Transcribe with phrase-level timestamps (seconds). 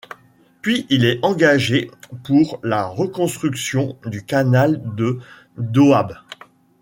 [0.63, 1.91] Puis il est engagé
[2.23, 5.19] pour la reconstruction du canal de
[5.59, 6.17] Doab.